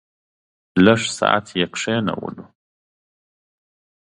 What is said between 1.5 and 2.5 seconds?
یې کېنولو.